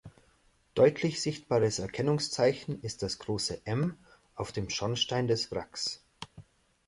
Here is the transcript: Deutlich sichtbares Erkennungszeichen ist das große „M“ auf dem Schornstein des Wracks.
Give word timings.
Deutlich 0.73 1.21
sichtbares 1.21 1.77
Erkennungszeichen 1.77 2.81
ist 2.81 3.03
das 3.03 3.19
große 3.19 3.61
„M“ 3.67 3.95
auf 4.33 4.51
dem 4.51 4.67
Schornstein 4.71 5.27
des 5.27 5.51
Wracks. 5.51 6.01